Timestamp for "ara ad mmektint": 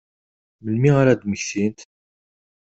1.01-1.79